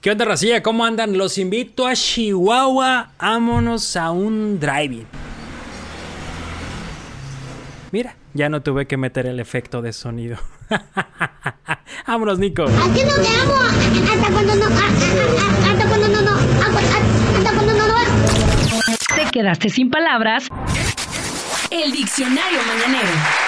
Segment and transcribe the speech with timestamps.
[0.00, 0.62] ¿Qué onda, Racilla?
[0.62, 1.16] ¿Cómo andan?
[1.16, 3.10] Los invito a Chihuahua.
[3.18, 5.06] Vámonos a un driving.
[7.90, 10.38] Mira, ya no tuve que meter el efecto de sonido.
[12.06, 12.64] Vámonos, Nico.
[12.64, 14.66] Aquí no te amo hasta cuando no.
[14.66, 16.22] Hasta cuando no.
[16.22, 17.88] no hasta cuando no.
[17.88, 17.94] no.
[19.16, 20.48] Te quedaste sin palabras.
[21.70, 23.47] El diccionario mañanero.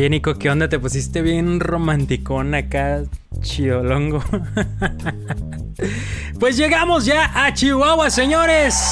[0.00, 0.66] Oye, Nico, ¿qué onda?
[0.66, 3.02] Te pusiste bien romanticón acá,
[3.42, 4.24] chiolongo.
[6.40, 8.82] pues llegamos ya a Chihuahua, señores.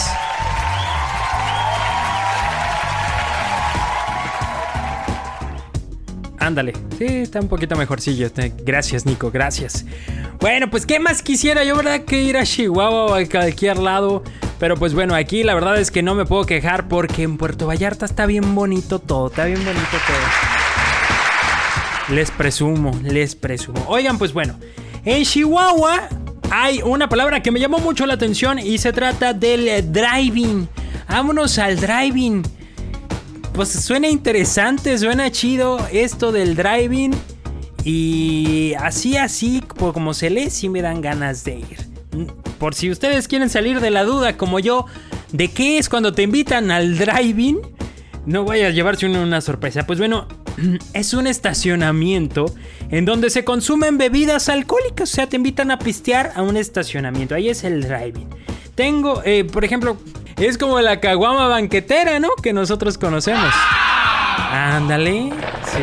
[6.38, 8.28] Ándale, sí, está un poquito mejorcillo.
[8.66, 9.86] Gracias, Nico, gracias.
[10.40, 14.22] Bueno, pues, ¿qué más quisiera yo, verdad, que ir a Chihuahua o a cualquier lado?
[14.58, 17.66] Pero pues bueno, aquí la verdad es que no me puedo quejar porque en Puerto
[17.66, 20.47] Vallarta está bien bonito todo, está bien bonito todo.
[22.11, 23.84] Les presumo, les presumo.
[23.87, 24.59] Oigan, pues bueno,
[25.05, 26.09] en Chihuahua
[26.51, 30.69] hay una palabra que me llamó mucho la atención y se trata del driving.
[31.09, 32.42] Vámonos al driving.
[33.53, 37.14] Pues suena interesante, suena chido esto del driving.
[37.84, 41.79] Y así, así, como se lee, sí me dan ganas de ir.
[42.59, 44.86] Por si ustedes quieren salir de la duda, como yo,
[45.33, 47.61] de qué es cuando te invitan al driving,
[48.27, 49.86] no vaya a llevarse una sorpresa.
[49.86, 50.27] Pues bueno,
[50.92, 52.47] es un estacionamiento
[52.91, 55.12] en donde se consumen bebidas alcohólicas.
[55.12, 57.34] O sea, te invitan a pistear a un estacionamiento.
[57.34, 58.28] Ahí es el driving.
[58.75, 59.97] Tengo, eh, por ejemplo,
[60.36, 62.29] es como la caguama banquetera, ¿no?
[62.42, 63.53] Que nosotros conocemos.
[64.51, 65.33] Ándale,
[65.64, 65.83] sí.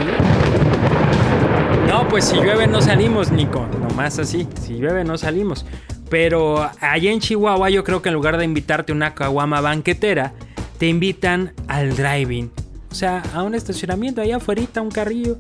[1.88, 3.68] No, pues si llueve no salimos, Nico.
[3.82, 4.48] Nomás así.
[4.62, 5.66] Si llueve no salimos.
[6.10, 10.34] Pero allá en Chihuahua yo creo que en lugar de invitarte a una caguama banquetera,
[10.78, 12.52] te invitan al driving.
[12.96, 15.38] O sea, a un estacionamiento allá afuera, un carrillo,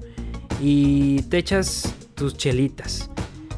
[0.59, 3.09] y te echas tus chelitas.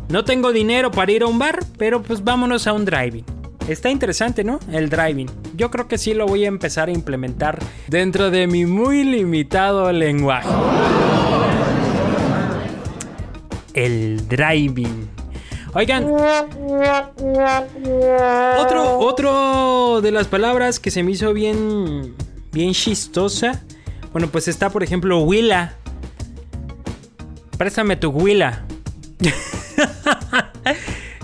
[0.09, 3.25] No tengo dinero para ir a un bar, pero pues vámonos a un driving.
[3.68, 4.59] Está interesante, ¿no?
[4.72, 5.28] El driving.
[5.56, 7.57] Yo creo que sí lo voy a empezar a implementar
[7.88, 10.47] dentro de mi muy limitado lenguaje.
[13.74, 15.09] El driving.
[15.74, 16.03] Oigan,
[18.59, 22.13] otro, otro de las palabras que se me hizo bien,
[22.52, 23.63] bien chistosa
[24.12, 25.75] bueno, pues está, por ejemplo, Willa.
[27.57, 28.66] Préstame tu Willa.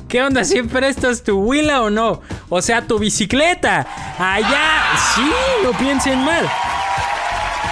[0.07, 0.43] ¿Qué onda?
[0.43, 2.21] ¿Si prestas tu Willa o no?
[2.49, 3.87] O sea, tu bicicleta.
[4.19, 4.81] Allá,
[5.15, 5.31] sí,
[5.63, 6.47] no piensen mal.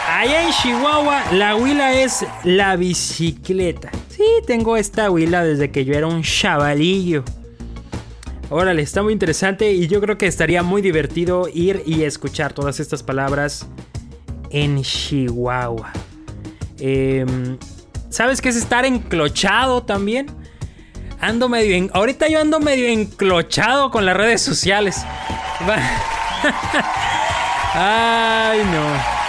[0.09, 3.91] Allá en Chihuahua, la Willa es la bicicleta.
[4.09, 7.23] Sí, tengo esta Willa desde que yo era un chavalillo.
[8.49, 12.79] Órale, está muy interesante y yo creo que estaría muy divertido ir y escuchar todas
[12.79, 13.67] estas palabras
[14.51, 15.91] en Chihuahua.
[16.79, 17.57] Em,
[18.09, 20.27] ¿Sabes qué es estar enclochado también?
[21.19, 21.91] Ando medio en...
[21.93, 24.97] Ahorita yo ando medio enclochado con las redes sociales.
[27.73, 29.21] Ay, no.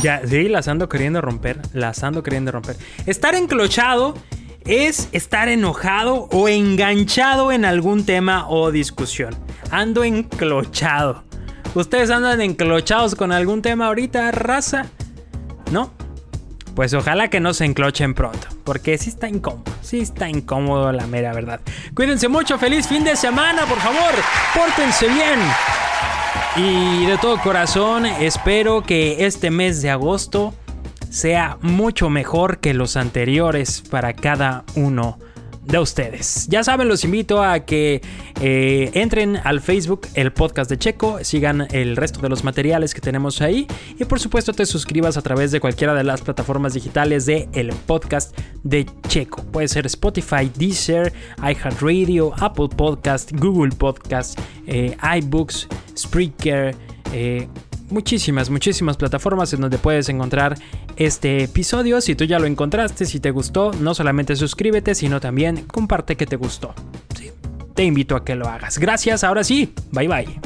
[0.00, 1.60] Ya, sí, las ando queriendo romper.
[1.74, 2.76] Las ando queriendo romper.
[3.04, 4.14] Estar enclochado
[4.64, 9.34] es estar enojado o enganchado en algún tema o discusión.
[9.70, 11.24] Ando enclochado.
[11.74, 14.86] ¿Ustedes andan enclochados con algún tema ahorita, raza?
[15.70, 15.90] ¿No?
[16.74, 21.06] Pues ojalá que no se enclochen pronto, porque sí está incómodo, sí está incómodo la
[21.06, 21.60] mera verdad.
[21.94, 24.12] Cuídense mucho, feliz fin de semana, por favor,
[24.54, 25.40] pórtense bien.
[26.56, 30.54] Y de todo corazón espero que este mes de agosto
[31.08, 35.18] sea mucho mejor que los anteriores para cada uno
[35.64, 36.48] de ustedes.
[36.48, 38.02] Ya saben, los invito a que
[38.40, 43.00] eh, entren al Facebook, el podcast de Checo, sigan el resto de los materiales que
[43.00, 43.66] tenemos ahí
[43.98, 47.70] y por supuesto te suscribas a través de cualquiera de las plataformas digitales de el
[47.72, 49.42] podcast de Checo.
[49.44, 56.74] Puede ser Spotify, Deezer, iHeartRadio, Apple Podcast, Google Podcast, eh, iBooks, Spreaker.
[57.12, 57.46] Eh,
[57.92, 60.58] muchísimas, muchísimas plataformas en donde puedes encontrar
[60.96, 62.00] este episodio.
[62.00, 66.26] Si tú ya lo encontraste, si te gustó, no solamente suscríbete, sino también comparte que
[66.26, 66.74] te gustó.
[67.74, 68.78] te invito a que lo hagas.
[68.78, 70.40] Gracias, ahora sí, bye bye.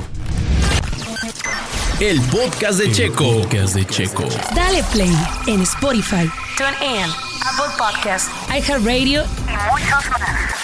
[1.98, 3.40] El podcast de Checo.
[3.42, 4.24] podcast de Checo.
[4.54, 5.12] Dale play
[5.46, 7.10] en Spotify, TuneIn,
[7.42, 10.55] Apple Podcasts, iHeartRadio y muchos más.